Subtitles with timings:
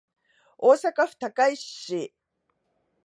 [0.57, 2.15] 大阪府高石市